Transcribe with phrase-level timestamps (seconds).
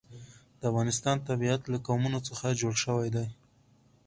[0.59, 3.27] د افغانستان طبیعت له قومونه څخه جوړ شوی دی.